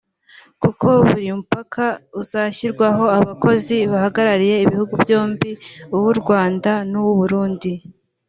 Kuko 0.61 0.87
buri 1.05 1.23
mupaka 1.37 1.85
uzashyirwaho 2.21 3.03
abakozi 3.19 3.77
bahagarariye 3.91 4.55
ibihugu 4.65 4.93
byombi 5.03 5.51
(uw’u 5.95 6.13
Rwanda 6.21 6.71
n’uw’u 6.89 7.15
Burundi) 7.21 7.71